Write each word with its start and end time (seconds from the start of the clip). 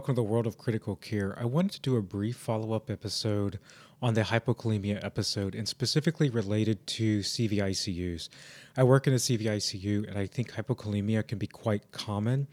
welcome 0.00 0.14
to 0.14 0.22
the 0.22 0.26
world 0.26 0.46
of 0.46 0.56
critical 0.56 0.96
care. 0.96 1.38
I 1.38 1.44
wanted 1.44 1.72
to 1.72 1.80
do 1.80 1.96
a 1.98 2.00
brief 2.00 2.34
follow 2.34 2.72
up 2.72 2.88
episode 2.88 3.58
on 4.00 4.14
the 4.14 4.22
hypokalemia 4.22 5.04
episode 5.04 5.54
and 5.54 5.68
specifically 5.68 6.30
related 6.30 6.86
to 6.86 7.18
CVICUs. 7.18 8.30
I 8.78 8.82
work 8.82 9.06
in 9.06 9.12
a 9.12 9.16
CVICU 9.16 10.08
and 10.08 10.16
I 10.16 10.26
think 10.26 10.52
hypokalemia 10.52 11.28
can 11.28 11.36
be 11.36 11.46
quite 11.46 11.92
common 11.92 12.48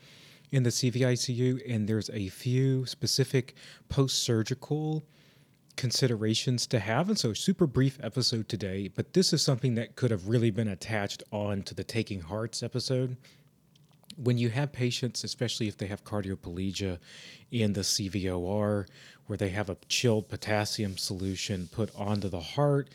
in 0.52 0.64
the 0.64 0.72
CVICU, 0.72 1.74
and 1.74 1.88
there's 1.88 2.10
a 2.10 2.28
few 2.28 2.86
specific 2.86 3.56
post 3.88 4.24
surgical 4.24 5.06
considerations 5.78 6.68
to 6.68 6.80
have. 6.80 7.08
And 7.08 7.18
so, 7.18 7.32
super 7.32 7.66
brief 7.66 7.98
episode 8.04 8.50
today, 8.50 8.90
but 8.90 9.14
this 9.14 9.32
is 9.32 9.42
something 9.42 9.76
that 9.76 9.96
could 9.96 10.12
have 10.12 10.28
really 10.28 10.52
been 10.52 10.68
attached 10.68 11.24
on 11.32 11.62
to 11.64 11.74
the 11.74 11.86
Taking 11.86 12.20
Hearts 12.20 12.62
episode 12.62 13.16
when 14.18 14.38
you 14.38 14.50
have 14.50 14.72
patients, 14.72 15.24
especially 15.24 15.68
if 15.68 15.78
they 15.78 15.88
have 15.88 16.04
cardioplegia 16.04 17.00
in 17.52 17.74
the 17.74 17.82
CVOR, 17.82 18.88
where 19.28 19.38
they 19.38 19.50
have 19.50 19.70
a 19.70 19.78
chilled 19.88 20.28
potassium 20.28 20.98
solution 20.98 21.70
put 21.72 21.92
onto 21.96 22.28
the 22.28 22.40
heart, 22.40 22.90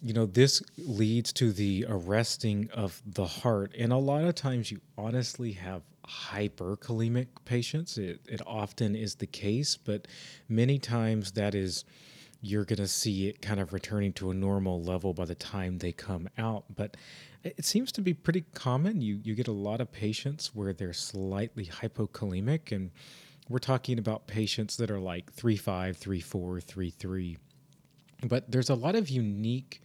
you 0.00 0.12
know, 0.12 0.26
this 0.26 0.62
leads 0.78 1.32
to 1.32 1.52
the 1.52 1.86
arresting 1.88 2.68
of 2.72 3.00
the 3.06 3.26
heart. 3.26 3.72
And 3.78 3.92
a 3.92 3.96
lot 3.96 4.24
of 4.24 4.34
times 4.34 4.70
you 4.70 4.80
honestly 4.98 5.52
have 5.52 5.82
hyperkalemic 6.06 7.28
patients. 7.44 7.98
It, 7.98 8.20
it 8.28 8.40
often 8.46 8.96
is 8.96 9.14
the 9.14 9.26
case, 9.26 9.76
but 9.76 10.08
many 10.48 10.78
times 10.78 11.32
that 11.32 11.54
is 11.54 11.84
you're 12.42 12.64
going 12.64 12.78
to 12.78 12.88
see 12.88 13.28
it 13.28 13.40
kind 13.40 13.60
of 13.60 13.72
returning 13.72 14.12
to 14.12 14.30
a 14.30 14.34
normal 14.34 14.82
level 14.82 15.14
by 15.14 15.24
the 15.24 15.34
time 15.34 15.78
they 15.78 15.92
come 15.92 16.28
out. 16.36 16.64
But 16.74 16.96
it 17.44 17.64
seems 17.64 17.92
to 17.92 18.02
be 18.02 18.12
pretty 18.12 18.44
common. 18.52 19.00
You 19.00 19.20
you 19.22 19.34
get 19.34 19.48
a 19.48 19.52
lot 19.52 19.80
of 19.80 19.90
patients 19.90 20.54
where 20.54 20.72
they're 20.72 20.92
slightly 20.92 21.64
hypokalemic, 21.66 22.72
and 22.72 22.90
we're 23.48 23.58
talking 23.58 23.98
about 23.98 24.26
patients 24.26 24.76
that 24.76 24.90
are 24.90 25.00
like 25.00 25.32
three 25.32 25.56
five, 25.56 25.96
three 25.96 26.20
four, 26.20 26.60
three 26.60 26.90
three. 26.90 27.38
But 28.24 28.50
there's 28.50 28.70
a 28.70 28.74
lot 28.74 28.96
of 28.96 29.08
unique 29.08 29.80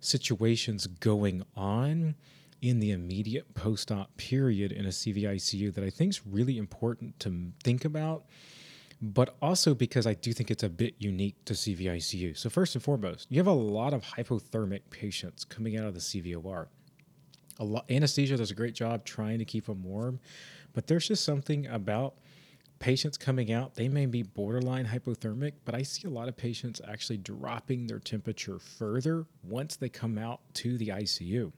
situations 0.00 0.86
going 0.86 1.44
on 1.56 2.16
in 2.62 2.80
the 2.80 2.90
immediate 2.90 3.54
post-op 3.54 4.16
period 4.16 4.70
in 4.70 4.84
a 4.84 4.90
CVICU 4.90 5.72
that 5.74 5.82
I 5.82 5.90
think 5.90 6.10
is 6.10 6.26
really 6.26 6.58
important 6.58 7.18
to 7.20 7.52
think 7.62 7.84
about 7.84 8.24
but 9.00 9.36
also 9.40 9.74
because 9.74 10.06
I 10.06 10.14
do 10.14 10.32
think 10.32 10.50
it's 10.50 10.62
a 10.62 10.68
bit 10.68 10.94
unique 10.98 11.44
to 11.46 11.54
CVICU. 11.54 12.36
So, 12.36 12.50
first 12.50 12.74
and 12.74 12.84
foremost, 12.84 13.26
you 13.30 13.38
have 13.38 13.46
a 13.46 13.52
lot 13.52 13.94
of 13.94 14.02
hypothermic 14.02 14.82
patients 14.90 15.44
coming 15.44 15.76
out 15.76 15.86
of 15.86 15.94
the 15.94 16.00
CVOR 16.00 16.66
a 17.60 17.64
lot 17.64 17.84
anesthesia 17.90 18.36
does 18.36 18.50
a 18.50 18.54
great 18.54 18.74
job 18.74 19.04
trying 19.04 19.38
to 19.38 19.44
keep 19.44 19.66
them 19.66 19.84
warm, 19.84 20.18
but 20.72 20.86
there's 20.86 21.06
just 21.06 21.24
something 21.24 21.66
about 21.66 22.14
patients 22.78 23.18
coming 23.18 23.52
out, 23.52 23.74
they 23.74 23.88
may 23.88 24.06
be 24.06 24.22
borderline 24.22 24.86
hypothermic, 24.86 25.52
but 25.66 25.74
I 25.74 25.82
see 25.82 26.08
a 26.08 26.10
lot 26.10 26.28
of 26.28 26.36
patients 26.36 26.80
actually 26.88 27.18
dropping 27.18 27.86
their 27.86 27.98
temperature 27.98 28.58
further 28.58 29.26
once 29.44 29.76
they 29.76 29.90
come 29.90 30.16
out 30.16 30.40
to 30.54 30.78
the 30.78 30.88
ICU. 30.88 31.52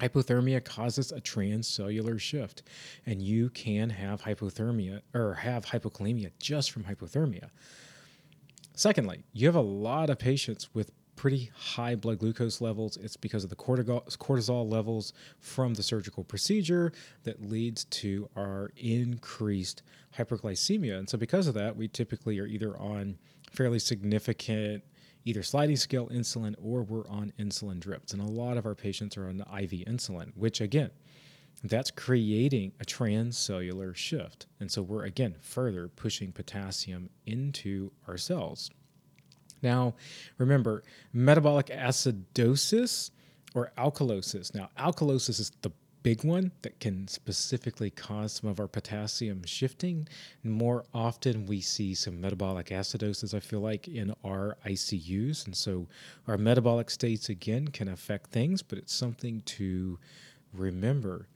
Hypothermia 0.00 0.64
causes 0.64 1.12
a 1.12 1.20
transcellular 1.20 2.20
shift, 2.20 2.62
and 3.06 3.22
you 3.22 3.48
can 3.50 3.90
have 3.90 4.22
hypothermia 4.22 5.02
or 5.14 5.34
have 5.34 5.66
hypokalemia 5.66 6.30
just 6.38 6.72
from 6.72 6.84
hypothermia. 6.84 7.50
Secondly, 8.74 9.22
you 9.32 9.46
have 9.46 9.54
a 9.54 9.60
lot 9.60 10.10
of 10.10 10.18
patients 10.18 10.68
with 10.74 10.90
pretty 11.14 11.50
high 11.54 11.94
blood 11.94 12.18
glucose 12.18 12.60
levels. 12.60 12.96
It's 12.96 13.16
because 13.16 13.44
of 13.44 13.50
the 13.50 13.56
cortisol 13.56 14.68
levels 14.68 15.12
from 15.38 15.74
the 15.74 15.82
surgical 15.82 16.24
procedure 16.24 16.92
that 17.22 17.40
leads 17.40 17.84
to 17.84 18.28
our 18.34 18.72
increased 18.76 19.82
hyperglycemia. 20.18 20.98
And 20.98 21.08
so, 21.08 21.16
because 21.16 21.46
of 21.46 21.54
that, 21.54 21.76
we 21.76 21.86
typically 21.86 22.40
are 22.40 22.46
either 22.46 22.76
on 22.76 23.18
fairly 23.52 23.78
significant 23.78 24.82
either 25.24 25.42
sliding 25.42 25.76
scale 25.76 26.08
insulin 26.08 26.54
or 26.62 26.82
we're 26.82 27.08
on 27.08 27.32
insulin 27.38 27.80
drips. 27.80 28.12
And 28.12 28.20
a 28.22 28.26
lot 28.26 28.56
of 28.56 28.66
our 28.66 28.74
patients 28.74 29.16
are 29.16 29.28
on 29.28 29.40
IV 29.40 29.86
insulin, 29.86 30.32
which 30.36 30.60
again, 30.60 30.90
that's 31.62 31.90
creating 31.90 32.72
a 32.80 32.84
transcellular 32.84 33.94
shift. 33.96 34.46
And 34.60 34.70
so 34.70 34.82
we're 34.82 35.04
again 35.04 35.36
further 35.40 35.88
pushing 35.88 36.32
potassium 36.32 37.08
into 37.24 37.90
our 38.06 38.18
cells. 38.18 38.70
Now, 39.62 39.94
remember, 40.36 40.82
metabolic 41.12 41.66
acidosis 41.66 43.10
or 43.54 43.72
alkalosis. 43.78 44.54
Now, 44.54 44.68
alkalosis 44.78 45.40
is 45.40 45.52
the 45.62 45.72
big 46.04 46.22
one 46.22 46.52
that 46.62 46.78
can 46.78 47.08
specifically 47.08 47.90
cause 47.90 48.34
some 48.34 48.48
of 48.48 48.60
our 48.60 48.68
potassium 48.68 49.42
shifting. 49.44 50.06
More 50.44 50.84
often, 50.94 51.46
we 51.46 51.60
see 51.60 51.94
some 51.94 52.20
metabolic 52.20 52.66
acidosis, 52.66 53.34
I 53.34 53.40
feel 53.40 53.60
like, 53.60 53.88
in 53.88 54.14
our 54.22 54.56
ICUs. 54.66 55.46
And 55.46 55.56
so, 55.56 55.88
our 56.28 56.38
metabolic 56.38 56.90
states, 56.90 57.30
again, 57.30 57.68
can 57.68 57.88
affect 57.88 58.30
things, 58.30 58.62
but 58.62 58.78
it's 58.78 58.94
something 58.94 59.40
to 59.46 59.98
remember. 60.52 61.26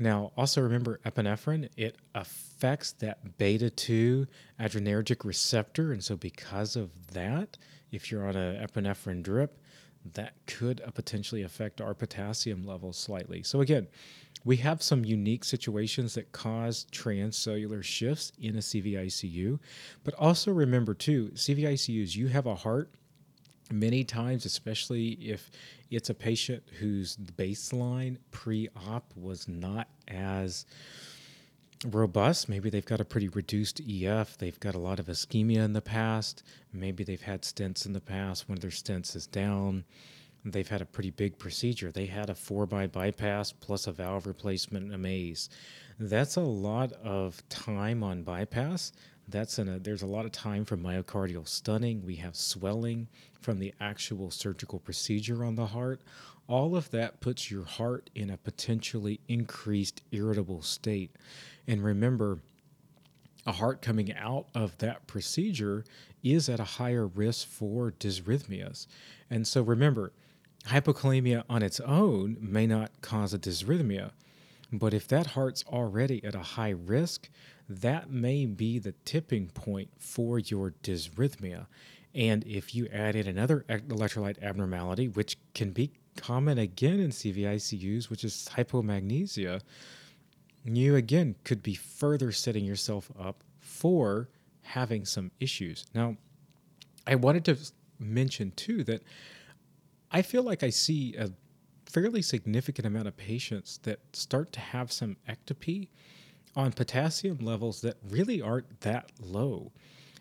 Now, 0.00 0.32
also 0.36 0.62
remember 0.62 1.00
epinephrine, 1.06 1.68
it 1.76 1.96
affects 2.14 2.92
that 2.94 3.38
beta 3.38 3.70
2 3.70 4.26
adrenergic 4.60 5.24
receptor. 5.24 5.92
And 5.92 6.02
so, 6.02 6.16
because 6.16 6.74
of 6.74 7.12
that, 7.12 7.56
if 7.92 8.10
you're 8.10 8.28
on 8.28 8.36
an 8.36 8.66
epinephrine 8.66 9.22
drip, 9.22 9.58
that 10.14 10.34
could 10.46 10.80
uh, 10.86 10.90
potentially 10.90 11.42
affect 11.42 11.80
our 11.80 11.94
potassium 11.94 12.64
levels 12.64 12.96
slightly. 12.96 13.42
So, 13.42 13.60
again, 13.60 13.88
we 14.44 14.56
have 14.58 14.82
some 14.82 15.04
unique 15.04 15.44
situations 15.44 16.14
that 16.14 16.32
cause 16.32 16.86
transcellular 16.92 17.82
shifts 17.82 18.32
in 18.40 18.56
a 18.56 18.60
CVICU. 18.60 19.58
But 20.04 20.14
also 20.14 20.52
remember, 20.52 20.94
too, 20.94 21.30
CVICUs, 21.34 22.16
you 22.16 22.28
have 22.28 22.46
a 22.46 22.54
heart 22.54 22.90
many 23.70 24.04
times, 24.04 24.46
especially 24.46 25.10
if 25.14 25.50
it's 25.90 26.10
a 26.10 26.14
patient 26.14 26.62
whose 26.78 27.16
baseline 27.16 28.16
pre 28.30 28.68
op 28.88 29.12
was 29.16 29.48
not 29.48 29.88
as 30.08 30.66
robust. 31.84 32.48
Maybe 32.48 32.70
they've 32.70 32.84
got 32.84 33.00
a 33.00 33.04
pretty 33.04 33.28
reduced 33.28 33.80
EF. 33.80 34.36
They've 34.38 34.58
got 34.60 34.74
a 34.74 34.78
lot 34.78 34.98
of 34.98 35.06
ischemia 35.06 35.64
in 35.64 35.72
the 35.72 35.80
past. 35.80 36.42
Maybe 36.72 37.04
they've 37.04 37.22
had 37.22 37.42
stents 37.42 37.86
in 37.86 37.92
the 37.92 38.00
past. 38.00 38.48
One 38.48 38.58
of 38.58 38.62
their 38.62 38.70
stents 38.70 39.14
is 39.14 39.26
down. 39.26 39.84
They've 40.44 40.68
had 40.68 40.82
a 40.82 40.86
pretty 40.86 41.10
big 41.10 41.38
procedure. 41.38 41.90
They 41.90 42.06
had 42.06 42.30
a 42.30 42.34
four 42.34 42.66
by 42.66 42.86
bypass 42.86 43.52
plus 43.52 43.86
a 43.86 43.92
valve 43.92 44.26
replacement 44.26 44.86
and 44.86 44.94
a 44.94 44.98
maze. 44.98 45.50
That's 45.98 46.36
a 46.36 46.40
lot 46.40 46.92
of 46.92 47.46
time 47.48 48.02
on 48.02 48.22
bypass. 48.22 48.92
That's 49.28 49.58
in 49.58 49.68
a, 49.68 49.78
there's 49.78 50.02
a 50.02 50.06
lot 50.06 50.24
of 50.24 50.32
time 50.32 50.64
for 50.64 50.76
myocardial 50.76 51.46
stunning. 51.46 52.02
We 52.04 52.16
have 52.16 52.34
swelling 52.34 53.08
from 53.40 53.58
the 53.58 53.74
actual 53.80 54.30
surgical 54.30 54.78
procedure 54.78 55.44
on 55.44 55.54
the 55.54 55.66
heart. 55.66 56.00
All 56.48 56.74
of 56.74 56.90
that 56.90 57.20
puts 57.20 57.50
your 57.50 57.64
heart 57.64 58.10
in 58.14 58.30
a 58.30 58.38
potentially 58.38 59.20
increased 59.28 60.02
irritable 60.10 60.62
state. 60.62 61.14
And 61.66 61.84
remember, 61.84 62.40
a 63.46 63.52
heart 63.52 63.82
coming 63.82 64.12
out 64.14 64.46
of 64.54 64.76
that 64.78 65.06
procedure 65.06 65.84
is 66.22 66.48
at 66.48 66.58
a 66.58 66.64
higher 66.64 67.06
risk 67.06 67.46
for 67.46 67.92
dysrhythmias. 67.92 68.86
And 69.30 69.46
so 69.46 69.62
remember, 69.62 70.12
hypokalemia 70.66 71.44
on 71.48 71.62
its 71.62 71.80
own 71.80 72.36
may 72.40 72.66
not 72.66 72.90
cause 73.02 73.32
a 73.32 73.38
dysrhythmia, 73.38 74.10
but 74.72 74.92
if 74.92 75.06
that 75.08 75.28
heart's 75.28 75.64
already 75.66 76.22
at 76.24 76.34
a 76.34 76.40
high 76.40 76.74
risk, 76.74 77.28
that 77.68 78.10
may 78.10 78.46
be 78.46 78.78
the 78.78 78.94
tipping 79.04 79.48
point 79.48 79.90
for 79.98 80.38
your 80.38 80.74
dysrhythmia. 80.82 81.66
And 82.14 82.44
if 82.46 82.74
you 82.74 82.88
add 82.92 83.16
in 83.16 83.26
another 83.26 83.64
electrolyte 83.68 84.42
abnormality, 84.42 85.08
which 85.08 85.36
can 85.54 85.72
be 85.72 85.92
common 86.16 86.58
again 86.58 87.00
in 87.00 87.10
CVICUs, 87.10 88.10
which 88.10 88.24
is 88.24 88.48
hypomagnesia, 88.52 89.60
you 90.64 90.96
again 90.96 91.36
could 91.44 91.62
be 91.62 91.74
further 91.74 92.32
setting 92.32 92.64
yourself 92.64 93.10
up 93.18 93.44
for 93.60 94.28
having 94.62 95.04
some 95.04 95.30
issues. 95.40 95.86
Now, 95.94 96.16
I 97.06 97.14
wanted 97.14 97.44
to 97.46 97.56
mention 97.98 98.52
too 98.52 98.84
that 98.84 99.02
I 100.10 100.22
feel 100.22 100.42
like 100.42 100.62
I 100.62 100.70
see 100.70 101.14
a 101.16 101.30
fairly 101.86 102.22
significant 102.22 102.86
amount 102.86 103.08
of 103.08 103.16
patients 103.16 103.78
that 103.84 104.00
start 104.12 104.52
to 104.52 104.60
have 104.60 104.92
some 104.92 105.16
ectopy 105.28 105.88
on 106.56 106.72
potassium 106.72 107.38
levels 107.38 107.80
that 107.82 107.96
really 108.08 108.42
aren't 108.42 108.80
that 108.80 109.10
low. 109.20 109.72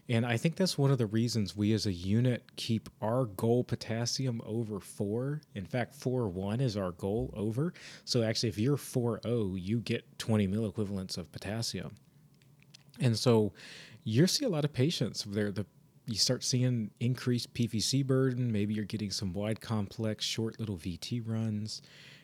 And 0.10 0.26
I 0.26 0.38
think 0.38 0.56
that's 0.56 0.78
one 0.78 0.92
of 0.92 0.98
the 0.98 1.06
reasons 1.06 1.56
we 1.56 1.74
as 1.74 1.86
a 1.86 1.92
unit 1.92 2.44
keep 2.56 2.90
our 3.02 3.26
goal 3.26 3.64
potassium 3.64 4.42
over 4.46 4.80
four. 4.80 5.42
In 5.54 5.66
fact, 5.66 5.96
four 5.96 6.30
one 6.30 6.62
is 6.62 6.78
our 6.78 6.92
goal 6.92 7.34
over. 7.36 7.74
So 8.06 8.24
actually, 8.24 8.50
if 8.50 8.58
you're 8.58 8.78
four 8.78 9.20
zero, 9.24 9.56
you 9.56 9.80
get 9.80 10.18
20 10.18 10.48
milliequivalents 10.48 11.18
of 11.18 11.32
potassium. 11.32 11.96
And 13.00 13.18
so 13.18 13.52
you 14.06 14.26
see 14.28 14.46
a 14.46 14.50
lot 14.50 14.64
of 14.64 14.72
patients 14.72 15.26
there. 15.28 15.52
The 15.52 15.66
you 16.06 16.16
start 16.16 16.42
seeing 16.42 16.90
increased 17.02 17.54
PVC 17.54 18.06
burden. 18.06 18.50
Maybe 18.50 18.74
you're 18.74 18.86
getting 18.86 19.12
some 19.12 19.34
wide 19.34 19.60
complex, 19.60 20.24
short 20.24 20.58
little 20.58 20.78
VT 20.78 21.22
runs, 21.28 21.82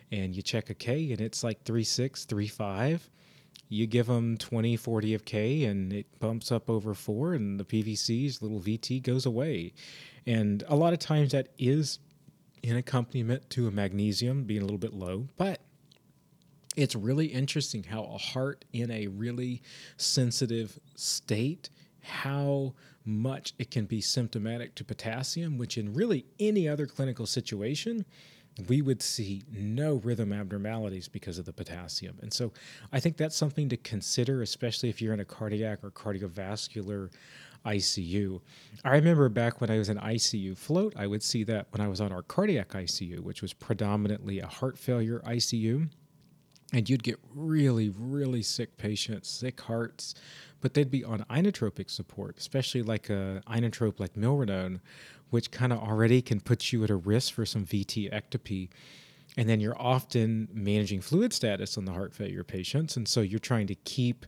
and 0.09 0.33
you 0.33 0.41
check 0.41 0.69
a 0.69 0.73
K 0.73 1.11
and 1.11 1.19
it's 1.19 1.43
like 1.43 1.63
three 1.63 1.83
six, 1.83 2.23
three 2.23 2.47
five 2.47 3.01
3.5 3.01 3.09
you 3.73 3.87
give 3.87 4.05
them 4.05 4.37
20, 4.37 4.77
40 4.77 5.13
of 5.15 5.25
K 5.25 5.65
and 5.65 5.91
it 5.91 6.05
bumps 6.19 6.51
up 6.51 6.69
over 6.69 6.93
four, 6.93 7.33
and 7.33 7.59
the 7.59 7.65
PVC's 7.65 8.41
little 8.41 8.59
VT 8.59 9.01
goes 9.01 9.25
away. 9.25 9.73
And 10.27 10.63
a 10.67 10.75
lot 10.75 10.93
of 10.93 10.99
times 10.99 11.31
that 11.31 11.49
is 11.57 11.99
in 12.61 12.77
accompaniment 12.77 13.49
to 13.49 13.67
a 13.67 13.71
magnesium 13.71 14.43
being 14.43 14.61
a 14.61 14.65
little 14.65 14.77
bit 14.77 14.93
low, 14.93 15.27
but 15.37 15.59
it's 16.75 16.95
really 16.95 17.25
interesting 17.25 17.83
how 17.83 18.03
a 18.03 18.17
heart 18.17 18.63
in 18.73 18.91
a 18.91 19.07
really 19.07 19.61
sensitive 19.97 20.79
state 20.95 21.69
how 22.01 22.73
much 23.05 23.53
it 23.57 23.71
can 23.71 23.85
be 23.85 24.01
symptomatic 24.01 24.75
to 24.75 24.83
potassium 24.83 25.57
which 25.57 25.77
in 25.77 25.93
really 25.93 26.25
any 26.39 26.67
other 26.67 26.85
clinical 26.85 27.25
situation 27.25 28.05
we 28.67 28.81
would 28.81 29.01
see 29.01 29.43
no 29.51 29.95
rhythm 29.95 30.31
abnormalities 30.31 31.07
because 31.07 31.39
of 31.39 31.45
the 31.45 31.53
potassium. 31.53 32.17
And 32.21 32.31
so 32.31 32.51
I 32.91 32.99
think 32.99 33.17
that's 33.17 33.35
something 33.35 33.67
to 33.69 33.77
consider, 33.77 34.41
especially 34.41 34.89
if 34.89 35.01
you're 35.01 35.13
in 35.13 35.19
a 35.19 35.25
cardiac 35.25 35.79
or 35.83 35.91
cardiovascular 35.91 37.09
ICU. 37.65 38.41
I 38.83 38.91
remember 38.91 39.29
back 39.29 39.61
when 39.61 39.69
I 39.69 39.77
was 39.77 39.89
in 39.89 39.97
ICU 39.97 40.57
float, 40.57 40.93
I 40.95 41.07
would 41.07 41.23
see 41.23 41.43
that 41.45 41.67
when 41.71 41.81
I 41.81 41.87
was 41.87 42.01
on 42.01 42.11
our 42.11 42.21
cardiac 42.21 42.69
ICU, 42.69 43.19
which 43.21 43.41
was 43.41 43.53
predominantly 43.53 44.39
a 44.39 44.47
heart 44.47 44.77
failure 44.77 45.21
ICU. 45.25 45.89
And 46.73 46.89
you'd 46.89 47.03
get 47.03 47.19
really, 47.35 47.89
really 47.89 48.41
sick 48.41 48.77
patients, 48.77 49.29
sick 49.29 49.61
hearts, 49.61 50.15
but 50.59 50.73
they'd 50.73 50.89
be 50.89 51.03
on 51.03 51.23
inotropic 51.29 51.91
support, 51.91 52.37
especially 52.39 52.81
like 52.81 53.11
a 53.11 53.43
inotrope 53.47 53.99
like 53.99 54.15
milrinone, 54.15 54.79
which 55.29 55.51
kind 55.51 55.71
of 55.71 55.79
already 55.79 56.21
can 56.21 56.39
put 56.39 56.73
you 56.73 56.83
at 56.83 56.89
a 56.89 56.95
risk 56.95 57.33
for 57.33 57.45
some 57.45 57.63
VT 57.63 58.11
ectopy. 58.11 58.69
And 59.37 59.47
then 59.47 59.59
you're 59.59 59.79
often 59.79 60.47
managing 60.51 61.01
fluid 61.01 61.31
status 61.31 61.77
on 61.77 61.85
the 61.85 61.91
heart 61.91 62.13
failure 62.13 62.43
patients. 62.43 62.97
And 62.97 63.07
so 63.07 63.21
you're 63.21 63.39
trying 63.39 63.67
to 63.67 63.75
keep 63.75 64.25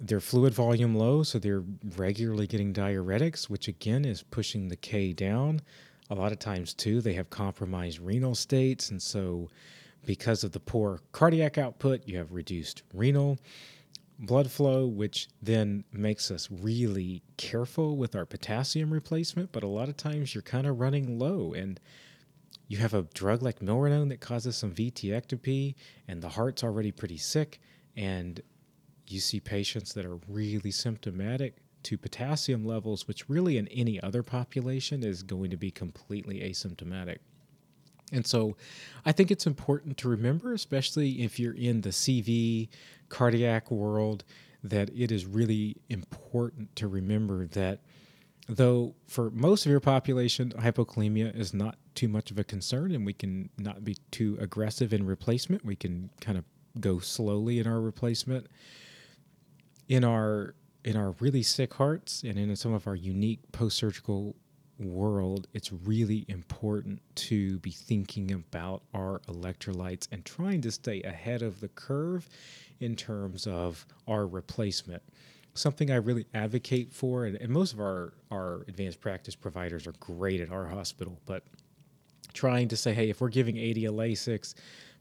their 0.00 0.20
fluid 0.20 0.54
volume 0.54 0.94
low. 0.94 1.22
So 1.22 1.38
they're 1.38 1.64
regularly 1.96 2.46
getting 2.46 2.72
diuretics, 2.72 3.48
which 3.48 3.68
again 3.68 4.04
is 4.04 4.22
pushing 4.22 4.68
the 4.68 4.76
K 4.76 5.12
down. 5.12 5.60
A 6.10 6.14
lot 6.14 6.32
of 6.32 6.38
times, 6.38 6.74
too, 6.74 7.00
they 7.00 7.14
have 7.14 7.30
compromised 7.30 7.98
renal 7.98 8.34
states. 8.34 8.90
And 8.90 9.00
so, 9.00 9.48
because 10.06 10.44
of 10.44 10.52
the 10.52 10.60
poor 10.60 11.00
cardiac 11.12 11.58
output, 11.58 12.02
you 12.06 12.18
have 12.18 12.32
reduced 12.32 12.82
renal 12.92 13.38
blood 14.18 14.50
flow, 14.50 14.86
which 14.86 15.28
then 15.42 15.84
makes 15.92 16.30
us 16.30 16.48
really 16.50 17.22
careful 17.36 17.96
with 17.96 18.14
our 18.14 18.26
potassium 18.26 18.92
replacement. 18.92 19.52
But 19.52 19.62
a 19.62 19.68
lot 19.68 19.88
of 19.88 19.96
times 19.96 20.34
you're 20.34 20.42
kind 20.42 20.66
of 20.66 20.78
running 20.78 21.18
low 21.18 21.52
and 21.52 21.80
you 22.68 22.78
have 22.78 22.94
a 22.94 23.02
drug 23.14 23.42
like 23.42 23.60
milrinone 23.60 24.08
that 24.08 24.20
causes 24.20 24.56
some 24.56 24.74
VT 24.74 25.10
ectopy 25.10 25.74
and 26.08 26.22
the 26.22 26.30
heart's 26.30 26.64
already 26.64 26.92
pretty 26.92 27.18
sick. 27.18 27.60
And 27.96 28.40
you 29.06 29.20
see 29.20 29.40
patients 29.40 29.92
that 29.94 30.06
are 30.06 30.18
really 30.28 30.70
symptomatic 30.70 31.56
to 31.84 31.98
potassium 31.98 32.64
levels, 32.64 33.06
which 33.06 33.28
really 33.28 33.58
in 33.58 33.68
any 33.68 34.00
other 34.00 34.22
population 34.22 35.02
is 35.02 35.22
going 35.22 35.50
to 35.50 35.56
be 35.56 35.70
completely 35.70 36.40
asymptomatic. 36.40 37.18
And 38.12 38.26
so 38.26 38.56
I 39.04 39.12
think 39.12 39.30
it's 39.30 39.46
important 39.46 39.96
to 39.98 40.08
remember, 40.08 40.52
especially 40.52 41.22
if 41.22 41.38
you're 41.38 41.54
in 41.54 41.80
the 41.80 41.90
CV 41.90 42.68
cardiac 43.08 43.70
world, 43.70 44.24
that 44.62 44.90
it 44.94 45.12
is 45.12 45.26
really 45.26 45.76
important 45.88 46.74
to 46.76 46.88
remember 46.88 47.46
that 47.48 47.80
though 48.48 48.94
for 49.06 49.30
most 49.30 49.66
of 49.66 49.70
your 49.70 49.80
population, 49.80 50.52
hypokalemia 50.56 51.34
is 51.36 51.54
not 51.54 51.76
too 51.94 52.08
much 52.08 52.30
of 52.30 52.38
a 52.38 52.44
concern 52.44 52.92
and 52.92 53.06
we 53.06 53.12
can 53.12 53.48
not 53.58 53.84
be 53.84 53.96
too 54.10 54.36
aggressive 54.40 54.92
in 54.92 55.06
replacement. 55.06 55.64
We 55.64 55.76
can 55.76 56.10
kind 56.20 56.38
of 56.38 56.44
go 56.80 56.98
slowly 56.98 57.58
in 57.58 57.66
our 57.66 57.80
replacement. 57.80 58.46
In 59.88 60.02
our 60.02 60.54
in 60.82 60.96
our 60.96 61.12
really 61.20 61.42
sick 61.42 61.74
hearts 61.74 62.22
and 62.22 62.38
in 62.38 62.54
some 62.56 62.74
of 62.74 62.86
our 62.86 62.94
unique 62.94 63.40
post-surgical 63.52 64.36
world, 64.78 65.46
it's 65.52 65.72
really 65.72 66.24
important 66.28 67.00
to 67.14 67.58
be 67.60 67.70
thinking 67.70 68.32
about 68.32 68.82
our 68.92 69.20
electrolytes 69.28 70.08
and 70.10 70.24
trying 70.24 70.60
to 70.62 70.70
stay 70.70 71.02
ahead 71.02 71.42
of 71.42 71.60
the 71.60 71.68
curve 71.68 72.28
in 72.80 72.96
terms 72.96 73.46
of 73.46 73.86
our 74.08 74.26
replacement. 74.26 75.02
Something 75.54 75.90
I 75.90 75.96
really 75.96 76.26
advocate 76.34 76.92
for, 76.92 77.26
and, 77.26 77.36
and 77.36 77.50
most 77.50 77.72
of 77.72 77.80
our, 77.80 78.12
our 78.30 78.62
advanced 78.66 79.00
practice 79.00 79.36
providers 79.36 79.86
are 79.86 79.94
great 80.00 80.40
at 80.40 80.50
our 80.50 80.66
hospital, 80.66 81.20
but 81.26 81.44
trying 82.32 82.68
to 82.68 82.76
say, 82.76 82.92
hey, 82.92 83.10
if 83.10 83.20
we're 83.20 83.28
giving 83.28 83.56
80 83.56 83.84
Lasix, 83.84 84.54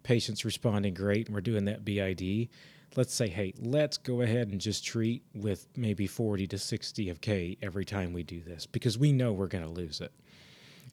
patients 0.03 0.45
responding 0.45 0.93
great, 0.93 1.27
and 1.27 1.35
we're 1.35 1.41
doing 1.41 1.65
that 1.65 1.83
BID, 1.83 2.49
let's 2.95 3.13
say, 3.13 3.27
hey, 3.27 3.53
let's 3.59 3.97
go 3.97 4.21
ahead 4.21 4.49
and 4.49 4.59
just 4.59 4.85
treat 4.85 5.23
with 5.33 5.67
maybe 5.75 6.07
40 6.07 6.47
to 6.47 6.57
60 6.57 7.09
of 7.09 7.21
K 7.21 7.57
every 7.61 7.85
time 7.85 8.13
we 8.13 8.23
do 8.23 8.41
this 8.41 8.65
because 8.65 8.97
we 8.97 9.11
know 9.11 9.33
we're 9.33 9.47
going 9.47 9.63
to 9.63 9.69
lose 9.69 10.01
it. 10.01 10.11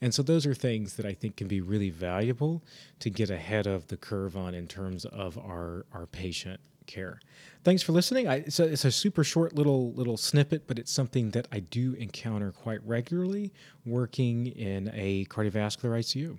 And 0.00 0.14
so 0.14 0.22
those 0.22 0.46
are 0.46 0.54
things 0.54 0.96
that 0.96 1.04
I 1.04 1.12
think 1.12 1.36
can 1.36 1.46
be 1.46 1.60
really 1.60 1.90
valuable 1.90 2.62
to 3.00 3.10
get 3.10 3.28
ahead 3.28 3.66
of 3.66 3.86
the 3.88 3.96
curve 3.96 4.36
on 4.36 4.54
in 4.54 4.66
terms 4.66 5.04
of 5.04 5.36
our, 5.36 5.84
our 5.92 6.06
patient 6.06 6.60
care. 6.86 7.20
Thanks 7.64 7.82
for 7.82 7.92
listening. 7.92 8.26
I, 8.26 8.36
it's, 8.36 8.58
a, 8.58 8.64
it's 8.64 8.84
a 8.84 8.90
super 8.90 9.22
short 9.22 9.54
little 9.54 9.92
little 9.92 10.16
snippet, 10.16 10.66
but 10.66 10.78
it's 10.78 10.90
something 10.90 11.30
that 11.30 11.46
I 11.52 11.60
do 11.60 11.94
encounter 11.94 12.50
quite 12.50 12.80
regularly 12.86 13.52
working 13.84 14.46
in 14.46 14.90
a 14.94 15.26
cardiovascular 15.26 15.98
ICU. 15.98 16.38